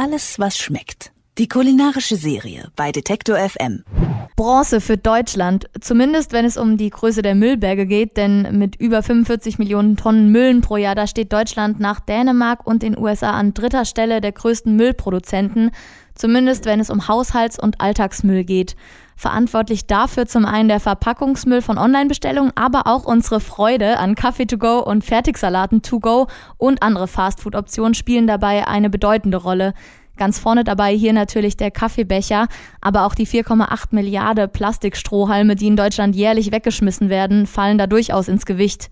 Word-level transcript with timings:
Alles, 0.00 0.38
was 0.38 0.56
schmeckt. 0.56 1.10
Die 1.38 1.48
kulinarische 1.48 2.14
Serie 2.14 2.70
bei 2.76 2.92
Detektor 2.92 3.36
FM. 3.36 3.82
Bronze 4.38 4.80
für 4.80 4.96
Deutschland, 4.96 5.68
zumindest 5.80 6.32
wenn 6.32 6.44
es 6.44 6.56
um 6.56 6.76
die 6.76 6.90
Größe 6.90 7.22
der 7.22 7.34
Müllberge 7.34 7.86
geht, 7.86 8.16
denn 8.16 8.56
mit 8.56 8.76
über 8.76 9.02
45 9.02 9.58
Millionen 9.58 9.96
Tonnen 9.96 10.30
Müllen 10.30 10.60
pro 10.60 10.76
Jahr, 10.76 10.94
da 10.94 11.08
steht 11.08 11.32
Deutschland 11.32 11.80
nach 11.80 11.98
Dänemark 11.98 12.64
und 12.64 12.84
den 12.84 12.96
USA 12.96 13.32
an 13.32 13.52
dritter 13.52 13.84
Stelle 13.84 14.20
der 14.20 14.30
größten 14.30 14.76
Müllproduzenten, 14.76 15.72
zumindest 16.14 16.66
wenn 16.66 16.78
es 16.78 16.88
um 16.88 17.08
Haushalts- 17.08 17.58
und 17.58 17.80
Alltagsmüll 17.80 18.44
geht. 18.44 18.76
Verantwortlich 19.16 19.88
dafür 19.88 20.26
zum 20.26 20.44
einen 20.44 20.68
der 20.68 20.78
Verpackungsmüll 20.78 21.60
von 21.60 21.76
Online-Bestellungen, 21.76 22.52
aber 22.54 22.86
auch 22.86 23.06
unsere 23.06 23.40
Freude 23.40 23.98
an 23.98 24.14
Kaffee 24.14 24.46
to 24.46 24.56
go 24.56 24.78
und 24.78 25.04
Fertigsalaten 25.04 25.82
to 25.82 25.98
go 25.98 26.28
und 26.58 26.84
andere 26.84 27.08
Fastfood-Optionen 27.08 27.94
spielen 27.94 28.28
dabei 28.28 28.68
eine 28.68 28.88
bedeutende 28.88 29.38
Rolle. 29.38 29.74
Ganz 30.18 30.40
vorne 30.40 30.64
dabei 30.64 30.94
hier 30.94 31.12
natürlich 31.12 31.56
der 31.56 31.70
Kaffeebecher, 31.70 32.48
aber 32.80 33.06
auch 33.06 33.14
die 33.14 33.26
4,8 33.26 33.86
Milliarden 33.92 34.50
Plastikstrohhalme, 34.50 35.54
die 35.54 35.68
in 35.68 35.76
Deutschland 35.76 36.16
jährlich 36.16 36.50
weggeschmissen 36.50 37.08
werden, 37.08 37.46
fallen 37.46 37.78
da 37.78 37.86
durchaus 37.86 38.26
ins 38.26 38.44
Gewicht. 38.44 38.90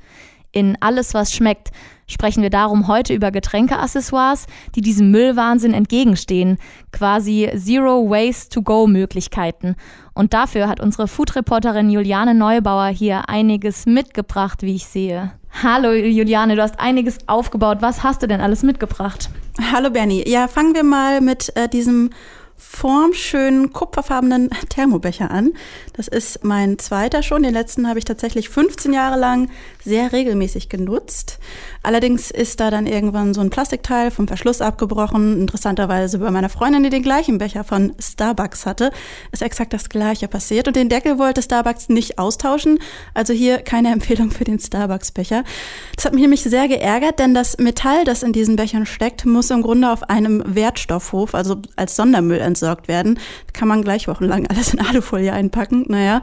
In 0.52 0.78
Alles, 0.80 1.12
was 1.14 1.34
schmeckt, 1.34 1.72
sprechen 2.06 2.42
wir 2.42 2.50
darum 2.50 2.86
heute 2.86 3.12
über 3.12 3.32
Getränkeaccessoires, 3.32 4.46
die 4.76 4.80
diesem 4.80 5.10
Müllwahnsinn 5.10 5.74
entgegenstehen, 5.74 6.58
quasi 6.92 7.50
Zero 7.56 8.08
Waste 8.08 8.50
to 8.50 8.62
Go 8.62 8.86
Möglichkeiten. 8.86 9.74
Und 10.14 10.32
dafür 10.32 10.68
hat 10.68 10.80
unsere 10.80 11.08
Foodreporterin 11.08 11.90
Juliane 11.90 12.34
Neubauer 12.34 12.86
hier 12.86 13.28
einiges 13.28 13.84
mitgebracht, 13.84 14.62
wie 14.62 14.76
ich 14.76 14.86
sehe. 14.86 15.32
Hallo 15.62 15.92
Juliane, 15.92 16.54
du 16.54 16.60
hast 16.60 16.78
einiges 16.78 17.16
aufgebaut. 17.28 17.78
Was 17.80 18.02
hast 18.02 18.22
du 18.22 18.28
denn 18.28 18.42
alles 18.42 18.62
mitgebracht? 18.62 19.30
Hallo 19.72 19.88
Bernie. 19.88 20.22
Ja, 20.28 20.48
fangen 20.48 20.74
wir 20.74 20.84
mal 20.84 21.22
mit 21.22 21.50
äh, 21.56 21.66
diesem 21.66 22.10
formschönen 22.56 23.72
kupferfarbenen 23.72 24.50
Thermobecher 24.68 25.30
an. 25.30 25.52
Das 25.92 26.08
ist 26.08 26.44
mein 26.44 26.78
zweiter 26.78 27.22
schon. 27.22 27.42
Den 27.42 27.52
letzten 27.52 27.88
habe 27.88 27.98
ich 27.98 28.04
tatsächlich 28.04 28.48
15 28.48 28.92
Jahre 28.92 29.18
lang 29.18 29.50
sehr 29.84 30.12
regelmäßig 30.12 30.68
genutzt. 30.68 31.38
Allerdings 31.82 32.30
ist 32.30 32.60
da 32.60 32.70
dann 32.70 32.86
irgendwann 32.86 33.34
so 33.34 33.40
ein 33.40 33.50
Plastikteil 33.50 34.10
vom 34.10 34.26
Verschluss 34.26 34.60
abgebrochen. 34.60 35.40
Interessanterweise 35.40 36.18
bei 36.18 36.30
meiner 36.30 36.48
Freundin, 36.48 36.82
die 36.82 36.90
den 36.90 37.02
gleichen 37.02 37.38
Becher 37.38 37.64
von 37.64 37.94
Starbucks 37.98 38.66
hatte, 38.66 38.90
ist 39.32 39.42
exakt 39.42 39.72
das 39.72 39.88
gleiche 39.88 40.26
passiert. 40.26 40.66
Und 40.66 40.76
den 40.76 40.88
Deckel 40.88 41.18
wollte 41.18 41.42
Starbucks 41.42 41.88
nicht 41.88 42.18
austauschen. 42.18 42.78
Also 43.14 43.32
hier 43.32 43.58
keine 43.58 43.90
Empfehlung 43.92 44.30
für 44.30 44.44
den 44.44 44.58
Starbucks-Becher. 44.58 45.44
Das 45.94 46.04
hat 46.04 46.14
mich 46.14 46.22
nämlich 46.22 46.42
sehr 46.42 46.68
geärgert, 46.68 47.18
denn 47.18 47.34
das 47.34 47.58
Metall, 47.58 48.04
das 48.04 48.22
in 48.22 48.32
diesen 48.32 48.56
Bechern 48.56 48.86
steckt, 48.86 49.24
muss 49.24 49.50
im 49.50 49.62
Grunde 49.62 49.90
auf 49.90 50.08
einem 50.10 50.42
Wertstoffhof, 50.46 51.34
also 51.34 51.56
als 51.76 51.96
Sondermüll 51.96 52.40
entsorgt 52.46 52.88
werden. 52.88 53.18
kann 53.52 53.68
man 53.68 53.82
gleich 53.82 54.08
wochenlang 54.08 54.46
alles 54.48 54.72
in 54.72 54.80
Alufolie 54.80 55.32
einpacken. 55.32 55.84
Naja. 55.88 56.22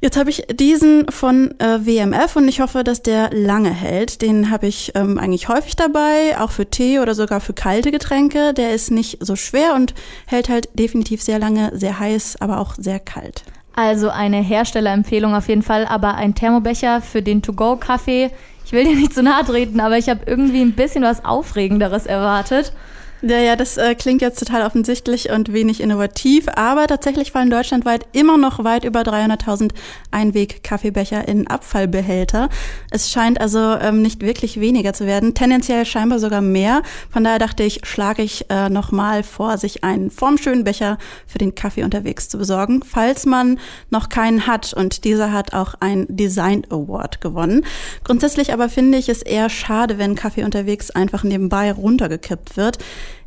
Jetzt 0.00 0.16
habe 0.16 0.30
ich 0.30 0.44
diesen 0.46 1.10
von 1.10 1.58
äh, 1.58 1.84
WMF 1.84 2.36
und 2.36 2.46
ich 2.46 2.60
hoffe, 2.60 2.84
dass 2.84 3.02
der 3.02 3.30
lange 3.32 3.72
hält. 3.72 4.22
Den 4.22 4.48
habe 4.50 4.68
ich 4.68 4.92
ähm, 4.94 5.18
eigentlich 5.18 5.48
häufig 5.48 5.74
dabei, 5.74 6.38
auch 6.38 6.52
für 6.52 6.70
Tee 6.70 7.00
oder 7.00 7.16
sogar 7.16 7.40
für 7.40 7.52
kalte 7.52 7.90
Getränke. 7.90 8.54
Der 8.54 8.74
ist 8.74 8.92
nicht 8.92 9.18
so 9.20 9.34
schwer 9.34 9.74
und 9.74 9.94
hält 10.26 10.48
halt 10.48 10.68
definitiv 10.74 11.20
sehr 11.20 11.40
lange, 11.40 11.72
sehr 11.74 11.98
heiß, 11.98 12.36
aber 12.40 12.60
auch 12.60 12.76
sehr 12.78 13.00
kalt. 13.00 13.42
Also 13.74 14.08
eine 14.10 14.40
Herstellerempfehlung 14.40 15.34
auf 15.34 15.48
jeden 15.48 15.62
Fall, 15.62 15.84
aber 15.84 16.14
ein 16.14 16.34
Thermobecher 16.34 17.00
für 17.00 17.22
den 17.22 17.42
To-Go-Kaffee. 17.42 18.30
Ich 18.64 18.72
will 18.72 18.84
dir 18.84 18.96
nicht 18.96 19.14
zu 19.14 19.22
nahe 19.22 19.44
treten, 19.44 19.80
aber 19.80 19.98
ich 19.98 20.08
habe 20.08 20.20
irgendwie 20.26 20.60
ein 20.60 20.74
bisschen 20.74 21.02
was 21.02 21.24
Aufregenderes 21.24 22.06
erwartet. 22.06 22.72
Ja, 23.20 23.40
ja, 23.40 23.56
das 23.56 23.76
äh, 23.76 23.96
klingt 23.96 24.22
jetzt 24.22 24.38
total 24.38 24.64
offensichtlich 24.64 25.30
und 25.30 25.52
wenig 25.52 25.80
innovativ, 25.80 26.46
aber 26.54 26.86
tatsächlich 26.86 27.32
fallen 27.32 27.50
deutschlandweit 27.50 28.06
immer 28.12 28.38
noch 28.38 28.62
weit 28.62 28.84
über 28.84 29.00
300.000 29.00 29.72
Einweg-Kaffeebecher 30.12 31.26
in 31.26 31.48
Abfallbehälter. 31.48 32.48
Es 32.92 33.10
scheint 33.10 33.40
also 33.40 33.58
ähm, 33.58 34.02
nicht 34.02 34.22
wirklich 34.22 34.60
weniger 34.60 34.92
zu 34.92 35.04
werden, 35.04 35.34
tendenziell 35.34 35.84
scheinbar 35.84 36.20
sogar 36.20 36.42
mehr. 36.42 36.82
Von 37.10 37.24
daher 37.24 37.40
dachte 37.40 37.64
ich, 37.64 37.80
schlage 37.82 38.22
ich 38.22 38.48
äh, 38.50 38.68
nochmal 38.68 39.24
vor, 39.24 39.58
sich 39.58 39.82
einen 39.82 40.12
formschönen 40.12 40.62
Becher 40.62 40.96
für 41.26 41.38
den 41.38 41.56
Kaffee 41.56 41.82
unterwegs 41.82 42.28
zu 42.28 42.38
besorgen, 42.38 42.84
falls 42.84 43.26
man 43.26 43.58
noch 43.90 44.10
keinen 44.10 44.46
hat. 44.46 44.72
Und 44.74 45.02
dieser 45.02 45.32
hat 45.32 45.54
auch 45.54 45.74
einen 45.80 46.06
Design 46.08 46.64
Award 46.70 47.20
gewonnen. 47.20 47.64
Grundsätzlich 48.04 48.52
aber 48.52 48.68
finde 48.68 48.96
ich 48.96 49.08
es 49.08 49.22
eher 49.22 49.50
schade, 49.50 49.98
wenn 49.98 50.14
Kaffee 50.14 50.44
unterwegs 50.44 50.92
einfach 50.92 51.24
nebenbei 51.24 51.72
runtergekippt 51.72 52.56
wird. 52.56 52.78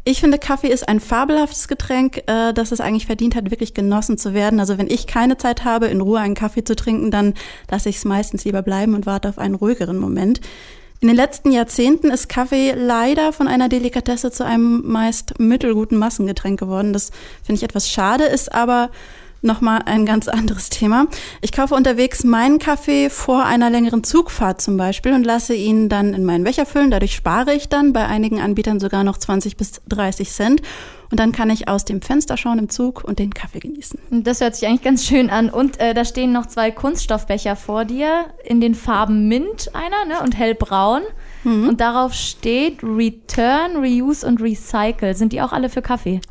Ich 0.04 0.20
finde, 0.20 0.40
Kaffee 0.40 0.70
ist 0.70 0.88
ein 0.88 1.00
fabelhaftes 1.00 1.68
Getränk, 1.68 2.24
äh, 2.28 2.54
das 2.54 2.72
es 2.72 2.82
eigentlich 2.82 3.06
verdient 3.06 3.36
hat, 3.36 3.52
wirklich 3.52 3.74
genossen 3.74 4.18
zu 4.18 4.34
werden. 4.34 4.60
Also 4.60 4.78
wenn 4.78 4.90
ich 4.90 5.06
keine 5.06 5.38
Zeit 5.38 5.64
habe, 5.64 5.88
in 5.88 6.02
Ruhe 6.02 6.20
einen 6.20 6.36
Kaffee 6.36 6.64
zu 6.64 6.76
trinken, 6.76 7.12
dann 7.12 7.34
lasse 7.70 7.90
ich 7.90 7.98
es 7.98 8.06
meistens 8.06 8.44
lieber 8.44 8.64
bleiben 8.64 8.96
und 8.96 9.06
warte 9.06 9.30
auf 9.30 9.38
einen 9.38 9.56
ruhigeren 9.56 9.98
Moment. 9.98 10.42
In 11.02 11.08
den 11.08 11.18
letzten 11.18 11.52
Jahrzehnten 11.52 12.12
ist 12.12 12.30
Kaffee 12.30 12.74
leider 12.74 13.34
von 13.34 13.48
einer 13.48 13.70
Delikatesse 13.70 14.32
zu 14.32 14.46
einem 14.46 14.84
meist 14.86 15.40
mittelguten 15.40 15.98
Massengetränk 15.98 16.60
geworden. 16.60 16.94
Das 16.94 17.12
finde 17.44 17.58
ich 17.58 17.64
etwas 17.64 17.90
schade, 17.90 18.26
ist 18.26 18.54
aber 18.54 18.92
nochmal 19.42 19.82
ein 19.86 20.06
ganz 20.06 20.28
anderes 20.28 20.70
Thema. 20.70 21.08
Ich 21.42 21.52
kaufe 21.52 21.76
unterwegs 21.76 22.24
meinen 22.24 22.60
Kaffee 22.60 23.10
vor 23.10 23.46
einer 23.46 23.70
längeren 23.70 24.04
Zugfahrt 24.04 24.62
zum 24.62 24.78
Beispiel 24.78 25.14
und 25.14 25.24
lasse 25.24 25.54
ihn 25.54 25.90
dann 25.90 26.14
in 26.14 26.26
meinen 26.26 26.44
Becher 26.44 26.66
füllen. 26.66 26.92
Dadurch 26.92 27.16
spare 27.16 27.54
ich 27.54 27.70
dann 27.70 27.94
bei 27.94 28.06
einigen 28.06 28.40
Anbietern 28.40 28.80
sogar 28.80 29.04
noch 29.04 29.18
20 29.18 29.58
bis 29.58 29.82
30 29.88 30.30
Cent. 30.32 30.62
Und 31.12 31.20
dann 31.20 31.34
kann 31.34 31.50
ich 31.50 31.68
aus 31.68 31.84
dem 31.84 32.02
Fenster 32.02 32.38
schauen 32.38 32.58
im 32.58 32.70
Zug 32.70 33.04
und 33.04 33.20
den 33.20 33.34
Kaffee 33.34 33.60
genießen. 33.60 34.00
Das 34.24 34.40
hört 34.40 34.56
sich 34.56 34.66
eigentlich 34.66 34.82
ganz 34.82 35.06
schön 35.06 35.30
an. 35.30 35.50
Und 35.50 35.78
äh, 35.82 35.94
da 35.94 36.06
stehen 36.06 36.32
noch 36.32 36.46
zwei 36.46 36.72
Kunststoffbecher 36.72 37.58
vor 37.58 37.84
dir 37.84 38.28
in 38.46 38.62
den 38.62 38.76
Farben 38.76 39.28
Mint 39.28 39.76
einer 39.76 40.06
ne, 40.06 40.24
und 40.24 40.38
hellbraun. 40.38 41.02
Mhm. 41.44 41.68
Und 41.68 41.82
darauf 41.82 42.14
steht 42.14 42.82
Return, 42.82 43.76
Reuse 43.76 44.26
und 44.26 44.42
Recycle. 44.42 45.14
Sind 45.14 45.34
die 45.34 45.42
auch 45.42 45.52
alle 45.52 45.68
für 45.68 45.82
Kaffee? 45.82 46.22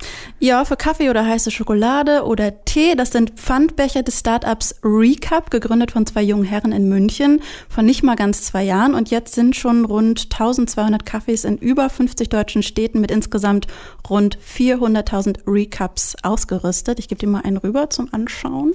Ja, 0.43 0.65
für 0.65 0.79
Kaffee 0.79 1.11
oder 1.11 1.27
heiße 1.27 1.51
Schokolade 1.51 2.25
oder 2.25 2.65
Tee. 2.65 2.95
Das 2.95 3.13
sind 3.13 3.33
Pfandbecher 3.39 4.03
des 4.03 4.21
Startups 4.21 4.75
Recap, 4.83 5.51
gegründet 5.51 5.91
von 5.91 6.07
zwei 6.07 6.23
jungen 6.23 6.45
Herren 6.45 6.73
in 6.73 6.89
München 6.89 7.43
von 7.69 7.85
nicht 7.85 8.03
mal 8.03 8.17
ganz 8.17 8.45
zwei 8.45 8.63
Jahren. 8.63 8.95
Und 8.95 9.11
jetzt 9.11 9.35
sind 9.35 9.55
schon 9.55 9.85
rund 9.85 10.29
1200 10.33 11.05
Kaffees 11.05 11.45
in 11.45 11.59
über 11.59 11.91
50 11.91 12.31
deutschen 12.31 12.63
Städten 12.63 13.03
mit 13.03 13.11
insgesamt 13.11 13.67
rund 14.09 14.39
400.000 14.39 15.41
Recaps 15.47 16.17
ausgerüstet. 16.23 16.99
Ich 16.99 17.09
gebe 17.09 17.19
dir 17.19 17.29
mal 17.29 17.43
einen 17.43 17.59
rüber 17.59 17.91
zum 17.91 18.09
Anschauen, 18.15 18.73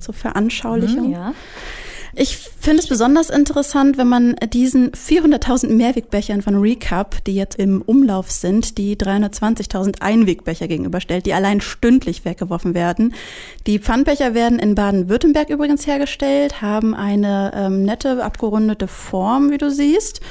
zur 0.00 0.12
Veranschaulichung. 0.12 1.06
Mhm, 1.06 1.12
ja. 1.12 1.34
Ich 2.18 2.38
finde 2.38 2.78
es 2.78 2.88
besonders 2.88 3.28
interessant, 3.28 3.98
wenn 3.98 4.08
man 4.08 4.36
diesen 4.50 4.90
400.000 4.92 5.68
Mehrwegbechern 5.68 6.40
von 6.40 6.56
Recap, 6.56 7.22
die 7.24 7.34
jetzt 7.34 7.58
im 7.58 7.82
Umlauf 7.82 8.30
sind, 8.30 8.78
die 8.78 8.96
320.000 8.96 10.00
Einwegbecher 10.00 10.66
gegenüberstellt, 10.66 11.26
die 11.26 11.34
allein 11.34 11.60
stündlich 11.60 12.24
weggeworfen 12.24 12.72
werden. 12.72 13.12
Die 13.66 13.78
Pfandbecher 13.78 14.32
werden 14.32 14.58
in 14.58 14.74
Baden-Württemberg 14.74 15.50
übrigens 15.50 15.86
hergestellt, 15.86 16.62
haben 16.62 16.94
eine 16.94 17.52
ähm, 17.54 17.82
nette, 17.82 18.24
abgerundete 18.24 18.88
Form, 18.88 19.50
wie 19.50 19.58
du 19.58 19.70
siehst. 19.70 20.22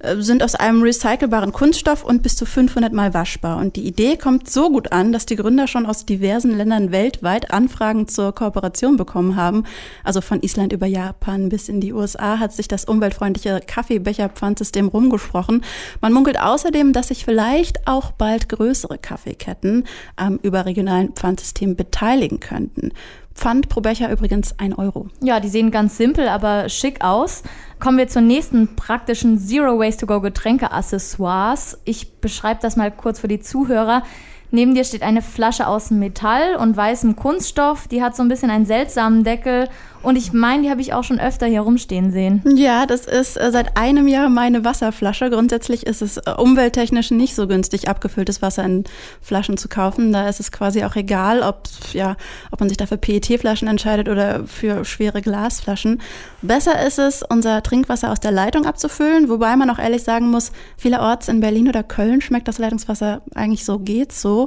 Äh, 0.00 0.16
sind 0.20 0.42
aus 0.42 0.54
einem 0.54 0.82
recycelbaren 0.82 1.52
Kunststoff 1.52 2.04
und 2.04 2.22
bis 2.22 2.36
zu 2.36 2.46
500 2.46 2.92
Mal 2.92 3.12
waschbar. 3.14 3.58
Und 3.58 3.76
die 3.76 3.86
Idee 3.86 4.16
kommt 4.16 4.48
so 4.50 4.70
gut 4.70 4.92
an, 4.92 5.12
dass 5.12 5.26
die 5.26 5.36
Gründer 5.36 5.66
schon 5.66 5.86
aus 5.86 6.06
diversen 6.06 6.56
Ländern 6.56 6.90
weltweit 6.90 7.50
Anfragen 7.52 8.08
zur 8.08 8.34
Kooperation 8.34 8.96
bekommen 8.96 9.36
haben. 9.36 9.64
Also 10.02 10.20
von 10.20 10.42
Island 10.42 10.72
über 10.72 10.86
Japan 10.86 11.48
bis 11.50 11.68
in 11.68 11.80
die 11.80 11.92
USA 11.92 12.38
hat 12.38 12.52
sich 12.52 12.68
das 12.68 12.84
umweltfreundliche 12.86 13.60
Kaffeebecher-Pfandsystem 13.66 14.88
rumgesprochen. 14.88 15.62
Man 16.00 16.12
munkelt 16.12 16.40
außerdem, 16.40 16.92
dass 16.92 17.08
sich 17.08 17.24
vielleicht 17.24 17.86
auch 17.86 18.12
bald 18.12 18.48
größere 18.48 18.98
Kaffeeketten 18.98 19.86
am 20.16 20.36
überregionalen 20.36 21.12
Pfandsystem 21.12 21.76
beteiligen 21.76 22.40
könnten. 22.40 22.92
Pfand 23.34 23.68
pro 23.68 23.80
Becher 23.80 24.10
übrigens 24.10 24.58
ein 24.58 24.74
Euro. 24.74 25.08
Ja, 25.22 25.40
die 25.40 25.48
sehen 25.48 25.70
ganz 25.70 25.96
simpel, 25.96 26.28
aber 26.28 26.68
schick 26.68 27.02
aus. 27.04 27.42
Kommen 27.78 27.96
wir 27.96 28.08
zur 28.08 28.22
nächsten 28.22 28.76
praktischen 28.76 29.38
Zero 29.38 29.78
Waste 29.78 30.06
to 30.06 30.06
Go 30.06 30.20
Getränke-Accessoires. 30.20 31.78
Ich 31.84 32.20
beschreibe 32.20 32.60
das 32.60 32.76
mal 32.76 32.90
kurz 32.90 33.20
für 33.20 33.28
die 33.28 33.40
Zuhörer. 33.40 34.02
Neben 34.50 34.74
dir 34.74 34.84
steht 34.84 35.02
eine 35.02 35.22
Flasche 35.22 35.66
aus 35.66 35.90
Metall 35.90 36.56
und 36.56 36.76
weißem 36.76 37.16
Kunststoff. 37.16 37.86
Die 37.88 38.02
hat 38.02 38.16
so 38.16 38.22
ein 38.22 38.28
bisschen 38.28 38.50
einen 38.50 38.66
seltsamen 38.66 39.24
Deckel. 39.24 39.68
Und 40.02 40.16
ich 40.16 40.32
meine, 40.32 40.62
die 40.62 40.70
habe 40.70 40.80
ich 40.80 40.94
auch 40.94 41.04
schon 41.04 41.20
öfter 41.20 41.46
hier 41.46 41.60
rumstehen 41.60 42.10
sehen. 42.10 42.42
Ja, 42.56 42.86
das 42.86 43.06
ist 43.06 43.38
äh, 43.38 43.50
seit 43.50 43.76
einem 43.76 44.08
Jahr 44.08 44.30
meine 44.30 44.64
Wasserflasche. 44.64 45.28
Grundsätzlich 45.28 45.86
ist 45.86 46.00
es 46.00 46.16
äh, 46.16 46.32
umwelttechnisch 46.36 47.10
nicht 47.10 47.34
so 47.34 47.46
günstig, 47.46 47.88
abgefülltes 47.88 48.40
Wasser 48.40 48.64
in 48.64 48.84
Flaschen 49.20 49.58
zu 49.58 49.68
kaufen. 49.68 50.12
Da 50.12 50.26
ist 50.26 50.40
es 50.40 50.52
quasi 50.52 50.84
auch 50.84 50.96
egal, 50.96 51.42
ob, 51.42 51.64
ja, 51.92 52.16
ob 52.50 52.60
man 52.60 52.70
sich 52.70 52.78
dafür 52.78 52.96
PET-Flaschen 52.96 53.68
entscheidet 53.68 54.08
oder 54.08 54.44
für 54.46 54.86
schwere 54.86 55.20
Glasflaschen. 55.20 56.00
Besser 56.40 56.86
ist 56.86 56.98
es, 56.98 57.22
unser 57.22 57.62
Trinkwasser 57.62 58.10
aus 58.10 58.20
der 58.20 58.32
Leitung 58.32 58.64
abzufüllen, 58.64 59.28
wobei 59.28 59.54
man 59.56 59.68
auch 59.68 59.78
ehrlich 59.78 60.02
sagen 60.02 60.30
muss, 60.30 60.50
vielerorts 60.78 61.28
in 61.28 61.40
Berlin 61.40 61.68
oder 61.68 61.82
Köln 61.82 62.22
schmeckt 62.22 62.48
das 62.48 62.58
Leitungswasser 62.58 63.20
eigentlich 63.34 63.66
so, 63.66 63.78
geht 63.78 64.12
so. 64.12 64.39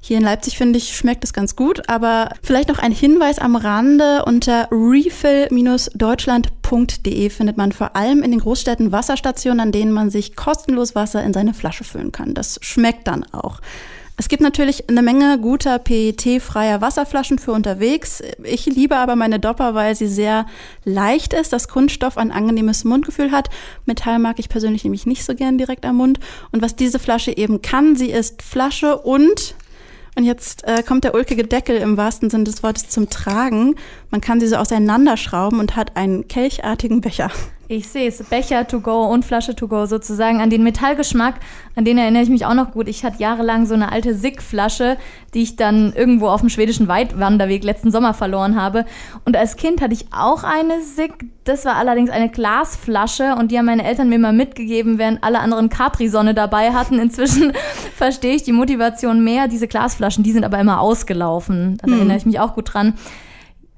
Hier 0.00 0.18
in 0.18 0.24
Leipzig 0.24 0.58
finde 0.58 0.78
ich, 0.78 0.96
schmeckt 0.96 1.24
es 1.24 1.32
ganz 1.32 1.56
gut, 1.56 1.88
aber 1.88 2.30
vielleicht 2.42 2.68
noch 2.68 2.78
ein 2.78 2.92
Hinweis 2.92 3.38
am 3.38 3.56
Rande 3.56 4.24
unter 4.24 4.68
refill-deutschland.de 4.70 7.30
findet 7.30 7.56
man 7.56 7.72
vor 7.72 7.96
allem 7.96 8.22
in 8.22 8.30
den 8.30 8.40
Großstädten 8.40 8.92
Wasserstationen, 8.92 9.60
an 9.60 9.72
denen 9.72 9.92
man 9.92 10.10
sich 10.10 10.36
kostenlos 10.36 10.94
Wasser 10.94 11.22
in 11.22 11.32
seine 11.32 11.54
Flasche 11.54 11.84
füllen 11.84 12.12
kann. 12.12 12.34
Das 12.34 12.58
schmeckt 12.62 13.08
dann 13.08 13.24
auch. 13.32 13.60
Es 14.20 14.28
gibt 14.28 14.42
natürlich 14.42 14.86
eine 14.86 15.00
Menge 15.00 15.38
guter 15.38 15.78
PET-freier 15.78 16.82
Wasserflaschen 16.82 17.38
für 17.38 17.52
unterwegs. 17.52 18.22
Ich 18.44 18.66
liebe 18.66 18.98
aber 18.98 19.16
meine 19.16 19.40
Dopper, 19.40 19.74
weil 19.74 19.94
sie 19.94 20.08
sehr 20.08 20.44
leicht 20.84 21.32
ist, 21.32 21.54
das 21.54 21.68
Kunststoff 21.68 22.18
ein 22.18 22.30
angenehmes 22.30 22.84
Mundgefühl 22.84 23.30
hat. 23.30 23.48
Metall 23.86 24.18
mag 24.18 24.38
ich 24.38 24.50
persönlich 24.50 24.84
nämlich 24.84 25.06
nicht 25.06 25.24
so 25.24 25.34
gern 25.34 25.56
direkt 25.56 25.86
am 25.86 25.96
Mund. 25.96 26.20
Und 26.52 26.60
was 26.60 26.76
diese 26.76 26.98
Flasche 26.98 27.34
eben 27.34 27.62
kann, 27.62 27.96
sie 27.96 28.10
ist 28.10 28.42
Flasche 28.42 28.98
und 28.98 29.54
und 30.16 30.24
jetzt 30.24 30.64
äh, 30.64 30.82
kommt 30.82 31.04
der 31.04 31.14
ulkige 31.14 31.44
Deckel 31.46 31.78
im 31.78 31.96
wahrsten 31.96 32.28
Sinne 32.28 32.44
des 32.44 32.62
Wortes 32.62 32.90
zum 32.90 33.08
Tragen. 33.08 33.76
Man 34.10 34.20
kann 34.20 34.38
sie 34.38 34.48
so 34.48 34.56
auseinanderschrauben 34.56 35.58
und 35.60 35.76
hat 35.76 35.96
einen 35.96 36.28
kelchartigen 36.28 37.00
Becher. 37.00 37.30
Ich 37.72 37.88
sehe 37.88 38.08
es, 38.08 38.20
Becher 38.24 38.66
to 38.66 38.80
go 38.80 39.04
und 39.04 39.24
Flasche 39.24 39.54
to 39.54 39.68
go 39.68 39.86
sozusagen. 39.86 40.40
An 40.40 40.50
den 40.50 40.64
Metallgeschmack, 40.64 41.36
an 41.76 41.84
den 41.84 41.98
erinnere 41.98 42.24
ich 42.24 42.28
mich 42.28 42.44
auch 42.44 42.54
noch 42.54 42.72
gut. 42.72 42.88
Ich 42.88 43.04
hatte 43.04 43.20
jahrelang 43.20 43.64
so 43.64 43.74
eine 43.74 43.92
alte 43.92 44.16
Sick-Flasche, 44.16 44.96
die 45.34 45.42
ich 45.42 45.54
dann 45.54 45.92
irgendwo 45.92 46.26
auf 46.26 46.40
dem 46.40 46.48
schwedischen 46.48 46.88
Weitwanderweg 46.88 47.62
letzten 47.62 47.92
Sommer 47.92 48.12
verloren 48.12 48.60
habe. 48.60 48.86
Und 49.24 49.36
als 49.36 49.54
Kind 49.54 49.80
hatte 49.80 49.94
ich 49.94 50.06
auch 50.10 50.42
eine 50.42 50.82
Sick. 50.82 51.26
Das 51.44 51.64
war 51.64 51.76
allerdings 51.76 52.10
eine 52.10 52.28
Glasflasche 52.28 53.36
und 53.38 53.52
die 53.52 53.58
haben 53.58 53.66
meine 53.66 53.84
Eltern 53.84 54.08
mir 54.08 54.18
mal 54.18 54.32
mitgegeben, 54.32 54.98
während 54.98 55.22
alle 55.22 55.38
anderen 55.38 55.68
Capri-Sonne 55.68 56.34
dabei 56.34 56.72
hatten. 56.72 56.98
Inzwischen 56.98 57.52
verstehe 57.94 58.34
ich 58.34 58.42
die 58.42 58.50
Motivation 58.50 59.22
mehr. 59.22 59.46
Diese 59.46 59.68
Glasflaschen, 59.68 60.24
die 60.24 60.32
sind 60.32 60.42
aber 60.42 60.58
immer 60.58 60.80
ausgelaufen. 60.80 61.78
Da 61.80 61.86
hm. 61.86 61.92
erinnere 61.92 62.16
ich 62.16 62.26
mich 62.26 62.40
auch 62.40 62.56
gut 62.56 62.74
dran. 62.74 62.94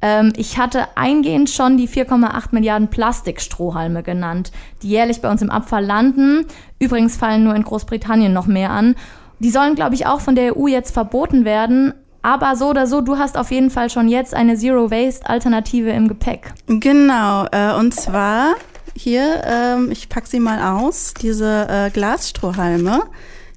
Ähm, 0.03 0.33
ich 0.37 0.59
hatte 0.59 0.89
eingehend 0.97 1.49
schon 1.49 1.77
die 1.79 1.89
4,8 1.89 2.49
Milliarden 2.51 2.89
Plastikstrohhalme 2.89 4.03
genannt, 4.03 4.53
die 4.83 4.89
jährlich 4.89 5.23
bei 5.23 5.31
uns 5.31 5.41
im 5.41 5.51
Abfall 5.51 5.85
landen. 5.85 6.45
Übrigens 6.79 7.17
fallen 7.17 7.45
nur 7.45 7.55
in 7.55 7.63
Großbritannien 7.63 8.33
noch 8.33 8.47
mehr 8.47 8.71
an. 8.71 8.97
Die 9.39 9.51
sollen, 9.51 9.75
glaube 9.75 9.95
ich, 9.95 10.07
auch 10.07 10.21
von 10.21 10.35
der 10.35 10.57
EU 10.57 10.67
jetzt 10.67 10.93
verboten 10.93 11.45
werden. 11.45 11.95
Aber 12.23 12.55
so 12.55 12.71
oder 12.71 12.87
so, 12.87 13.01
du 13.01 13.19
hast 13.19 13.37
auf 13.37 13.51
jeden 13.51 13.71
Fall 13.71 13.91
schon 13.91 14.09
jetzt 14.09 14.35
eine 14.35 14.57
Zero-Waste-Alternative 14.57 15.91
im 15.91 16.07
Gepäck. 16.07 16.53
Genau, 16.67 17.47
äh, 17.51 17.75
und 17.75 17.95
zwar 17.95 18.55
hier, 18.95 19.43
ähm, 19.45 19.91
ich 19.91 20.09
packe 20.09 20.29
sie 20.29 20.39
mal 20.39 20.79
aus, 20.79 21.15
diese 21.15 21.67
äh, 21.69 21.91
Glasstrohhalme. 21.91 23.03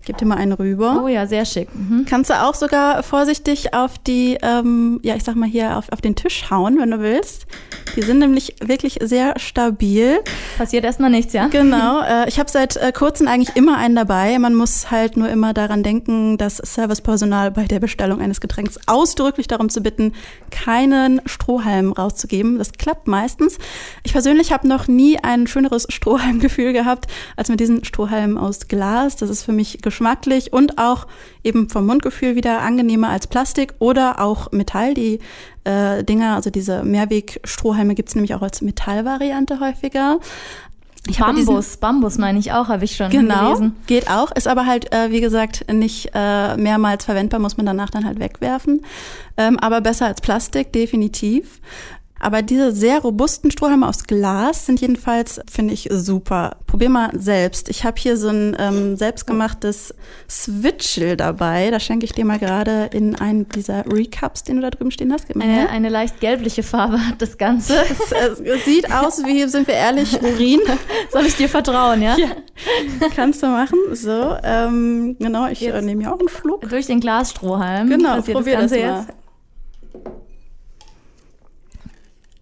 Gib 0.06 0.18
dir 0.18 0.26
mal 0.26 0.38
einen 0.38 0.54
rüber. 0.54 1.02
Oh 1.04 1.08
ja, 1.08 1.26
sehr 1.26 1.46
schick. 1.46 1.68
Mhm. 1.74 2.06
Kannst 2.08 2.30
du 2.30 2.42
auch 2.42 2.54
sogar 2.54 3.02
vorsichtig 3.02 3.74
auf 3.74 3.98
die, 3.98 4.38
ähm, 4.42 5.00
ja, 5.04 5.16
ich 5.16 5.24
sag 5.24 5.36
mal 5.36 5.50
hier 5.50 5.78
auf, 5.78 5.92
auf 5.92 6.00
den 6.00 6.16
Tisch 6.16 6.50
hauen, 6.52 6.78
wenn 6.80 6.92
du 6.92 7.00
willst. 7.00 7.48
Die 7.96 8.02
sind 8.02 8.20
nämlich 8.20 8.56
wirklich 8.64 9.00
sehr 9.02 9.40
stabil. 9.40 10.20
Passiert 10.58 10.84
erstmal 10.84 11.10
nichts, 11.10 11.34
ja? 11.34 11.48
Genau. 11.48 11.96
Äh, 12.06 12.28
ich 12.28 12.40
habe 12.40 12.52
seit 12.52 12.76
äh, 12.76 12.92
kurzem 12.92 13.28
eigentlich 13.28 13.56
immer 13.56 13.78
einen 13.78 13.96
dabei. 13.96 14.38
Man 14.38 14.54
muss 14.54 14.92
halt 14.92 15.18
nur 15.18 15.28
immer 15.30 15.54
daran 15.54 15.82
denken, 15.82 16.38
das 16.38 16.58
Servicepersonal 16.58 17.50
bei 17.50 17.64
der 17.64 17.80
Bestellung 17.80 18.22
eines 18.22 18.42
Getränks 18.42 18.78
ausdrücklich 18.86 19.48
darum 19.48 19.70
zu 19.70 19.82
bitten, 19.82 20.14
keinen 20.52 21.22
Strohhalm 21.26 21.94
rauszugeben. 21.94 22.58
Das 22.58 22.74
klappt 22.74 23.08
meistens. 23.08 23.58
Ich 24.04 24.12
persönlich 24.12 24.52
habe 24.52 24.68
noch 24.68 24.88
nie 24.88 25.18
ein 25.18 25.48
schöneres 25.48 25.88
Strohhalmgefühl 25.90 26.74
gehabt 26.74 27.08
als 27.38 27.50
mit 27.50 27.60
diesen 27.60 27.84
Strohhalmen 27.86 28.38
aus 28.38 28.68
Glas. 28.68 29.16
Das 29.16 29.30
ist 29.30 29.44
für 29.44 29.54
mich 29.54 29.80
geschmacklich 29.96 30.52
und 30.52 30.78
auch 30.78 31.08
eben 31.44 31.70
vom 31.70 31.86
Mundgefühl 31.86 32.36
wieder 32.36 32.62
angenehmer 32.62 33.10
als 33.10 33.28
Plastik 33.28 33.74
oder 33.80 34.20
auch 34.20 34.52
Metall. 34.52 34.94
Die 34.94 35.20
äh, 35.64 36.04
Dinger, 36.04 36.36
also 36.36 36.50
diese 36.50 36.84
Mehrwegstrohhalme 36.84 37.96
gibt 37.96 38.10
es 38.10 38.16
nämlich 38.16 38.36
auch 38.36 38.42
als 38.42 38.62
Metallvariante 38.62 39.62
häufiger. 39.62 40.20
Ich 41.08 41.20
Bambus, 41.20 41.78
Bambus 41.78 42.18
meine 42.18 42.40
ich 42.40 42.52
auch, 42.52 42.68
habe 42.68 42.84
ich 42.84 42.96
schon 42.96 43.12
genau, 43.12 43.54
gelesen. 43.54 43.76
geht 43.86 44.10
auch, 44.10 44.32
ist 44.32 44.48
aber 44.48 44.66
halt, 44.66 44.92
äh, 44.92 45.12
wie 45.12 45.22
gesagt, 45.22 45.72
nicht 45.72 46.10
äh, 46.16 46.58
mehrmals 46.58 47.06
verwendbar, 47.06 47.40
muss 47.40 47.58
man 47.58 47.68
danach 47.68 47.92
dann 47.92 48.06
halt 48.06 48.20
wegwerfen. 48.20 48.82
Ähm, 49.38 49.60
aber 49.60 49.82
besser 49.82 50.08
als 50.08 50.20
Plastik, 50.20 50.74
definitiv. 50.74 51.62
Aber 52.26 52.42
diese 52.42 52.72
sehr 52.72 53.02
robusten 53.02 53.52
Strohhalme 53.52 53.88
aus 53.88 54.06
Glas 54.06 54.66
sind 54.66 54.82
jedenfalls, 54.82 55.40
finde 55.48 55.76
ich, 55.76 55.90
super. 55.92 56.58
Probier 56.66 56.90
mal 56.90 57.12
selbst. 57.14 57.70
Ich 57.70 57.84
habe 57.84 57.98
hier 58.00 58.18
so 58.18 58.30
ein 58.30 58.58
ähm, 58.58 58.98
selbstgemachtes 58.98 59.94
Switchel 60.28 61.18
dabei. 61.18 61.70
Da 61.70 61.80
schenke 61.80 62.04
ich 62.04 62.14
dir 62.14 62.26
mal 62.26 62.40
gerade 62.40 62.90
in 62.94 63.14
einen 63.14 63.48
dieser 63.50 63.86
Recaps, 63.86 64.44
den 64.44 64.56
du 64.56 64.64
da 64.64 64.72
drüben 64.72 64.90
stehen 64.90 65.14
hast. 65.14 65.28
Eine, 65.36 65.70
eine, 65.70 65.90
leicht 65.90 66.20
gelbliche 66.20 66.64
Farbe 66.64 66.98
hat 66.98 67.22
das 67.22 67.38
Ganze. 67.38 67.76
Es, 67.92 68.12
es 68.12 68.66
sieht 68.66 68.92
aus 68.92 69.24
wie, 69.24 69.48
sind 69.48 69.68
wir 69.68 69.76
ehrlich, 69.76 70.20
Urin. 70.20 70.62
Soll 71.12 71.28
ich 71.28 71.36
dir 71.36 71.48
vertrauen, 71.48 72.02
ja? 72.02 72.18
ja. 72.18 72.30
Kannst 73.16 73.44
du 73.44 73.48
machen. 73.50 73.78
So, 73.92 74.36
ähm, 74.44 75.16
genau, 75.20 75.46
ich 75.48 75.64
äh, 75.64 75.80
nehme 75.80 76.02
hier 76.02 76.12
auch 76.12 76.20
einen 76.20 76.30
Schluck. 76.30 76.68
Durch 76.68 76.88
den 76.88 77.02
Glasstrohhalm. 77.02 77.88
Genau, 77.88 78.20
probier 78.20 78.58
das, 78.58 78.72
das 78.72 78.82
mal. 78.82 78.98
Jetzt. 79.02 79.14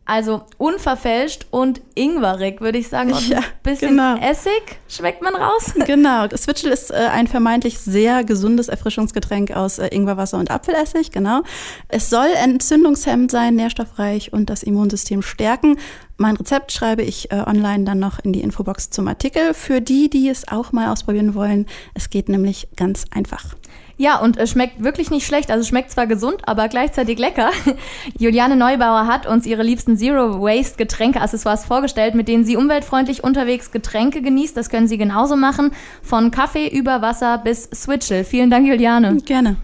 Also 0.06 0.44
unverfälscht 0.58 1.46
und 1.50 1.82
ingwerig, 1.96 2.60
würde 2.60 2.78
ich 2.78 2.90
sagen. 2.90 3.14
Und 3.14 3.30
ja, 3.30 3.38
ein 3.38 3.44
bisschen 3.64 3.92
genau. 3.92 4.18
Essig 4.18 4.80
schmeckt 4.90 5.22
man 5.22 5.34
raus. 5.36 5.74
Genau. 5.86 6.28
Switchel 6.36 6.72
ist 6.72 6.92
äh, 6.92 6.96
ein 6.96 7.28
vermeintlich 7.28 7.80
sehr 7.80 8.24
gesundes 8.24 8.68
Erfrischungsgetränk 8.68 9.52
aus 9.52 9.80
äh, 9.80 9.88
Ingwerwasser 9.88 10.38
und 10.40 10.50
Apfelessig, 10.52 11.12
genau. 11.12 11.42
Es 11.88 12.10
soll 12.10 12.28
entzündungshemmend 12.36 13.32
sein, 13.32 13.56
nährstoffreich 13.56 14.34
und 14.34 14.50
das 14.50 14.64
Immunsystem 14.64 15.22
stärken. 15.22 15.78
Mein 16.18 16.36
Rezept 16.36 16.72
schreibe 16.72 17.02
ich 17.02 17.32
äh, 17.32 17.44
online 17.46 17.84
dann 17.86 18.00
noch 18.00 18.20
in 18.20 18.34
die 18.34 18.42
Infobox 18.42 18.90
zum 18.90 19.08
Artikel. 19.08 19.54
Für 19.54 19.82
die, 19.82 20.10
die 20.10 20.30
es 20.30 20.48
auch 20.48 20.72
mal 20.72 20.92
ausprobieren 20.92 21.34
wollen, 21.34 21.66
es 21.94 22.10
geht 22.10 22.30
nämlich 22.30 22.68
ganz 22.76 23.06
einfach. 23.12 23.56
Ja, 23.98 24.20
und 24.20 24.38
es 24.38 24.52
schmeckt 24.52 24.84
wirklich 24.84 25.12
nicht 25.12 25.26
schlecht. 25.26 25.52
Also 25.52 25.68
schmeckt 25.68 25.92
zwar 25.92 26.08
gesund, 26.08 26.48
aber 26.48 26.68
gleichzeitig 26.68 27.20
lecker. 27.20 27.52
Juliane 28.18 28.56
Neubauer 28.56 29.08
hat 29.08 29.28
uns 29.28 29.46
ihre 29.46 29.64
liebsten 29.64 29.98
Zero 29.98 30.42
Waste 30.42 30.78
Getränke-Accessoires 30.78 31.66
vorgestellt, 31.66 32.16
mit 32.16 32.28
denen 32.28 32.44
sie 32.44 32.58
umweltfreundlich 32.58 33.24
unterwegs 33.24 33.72
Getränke 33.72 34.22
genießt. 34.22 34.58
Das 34.58 34.70
können 34.70 34.88
Sie 34.88 34.98
genauso 34.98 35.36
machen. 35.36 35.72
Von 36.02 36.32
Kaffee 36.32 36.68
über 36.68 37.02
Wasser 37.02 37.38
bis 37.38 37.70
Switchel. 37.74 38.24
Vielen 38.24 38.50
Dank, 38.50 38.68
Juliane. 38.68 39.18
Gerne. 39.18 39.58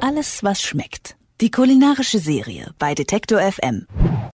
Alles, 0.00 0.44
was 0.44 0.62
schmeckt. 0.62 1.16
Die 1.40 1.50
kulinarische 1.50 2.18
Serie 2.18 2.72
bei 2.78 2.94
Detektor 2.94 3.40
FM. 3.40 3.86